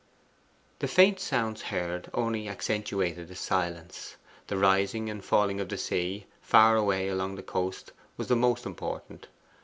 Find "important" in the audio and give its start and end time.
8.65-9.27